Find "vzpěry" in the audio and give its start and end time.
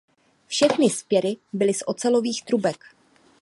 0.89-1.37